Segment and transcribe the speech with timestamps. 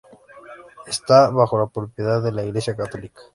[0.87, 3.21] Está bajo propiedad de la Iglesia Católica.